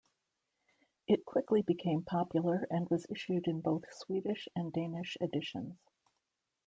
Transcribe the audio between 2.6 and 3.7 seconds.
and was issued in